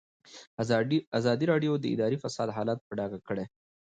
ازادي 1.19 1.45
راډیو 1.51 1.71
د 1.79 1.85
اداري 1.93 2.17
فساد 2.23 2.49
حالت 2.57 2.79
په 2.87 2.93
ډاګه 2.97 3.19
کړی. 3.27 3.45